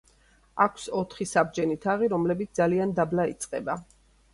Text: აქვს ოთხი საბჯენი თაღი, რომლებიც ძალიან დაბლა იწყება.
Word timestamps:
აქვს 0.65 0.85
ოთხი 1.01 1.29
საბჯენი 1.33 1.79
თაღი, 1.85 2.13
რომლებიც 2.17 2.61
ძალიან 2.65 3.01
დაბლა 3.03 3.33
იწყება. 3.37 3.83